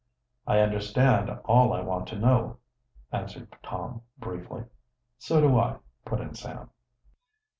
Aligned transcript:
"I 0.47 0.61
understand 0.61 1.29
all 1.45 1.71
I 1.73 1.81
want 1.81 2.07
to 2.07 2.17
know," 2.17 2.57
answered 3.11 3.55
Tom 3.61 4.01
briefly. 4.17 4.63
"So 5.19 5.39
do 5.39 5.59
I," 5.59 5.77
put 6.05 6.19
in 6.19 6.33
Sam. 6.33 6.71